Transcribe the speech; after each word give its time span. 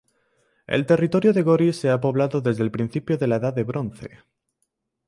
El 0.65 0.87
territorio 0.87 1.31
de 1.31 1.43
Gori 1.43 1.73
se 1.73 1.91
ha 1.91 2.01
poblado 2.01 2.41
desde 2.41 2.67
principios 2.71 3.19
de 3.19 3.27
la 3.27 3.35
Edad 3.35 3.53
del 3.53 3.65
Bronce. 3.65 4.09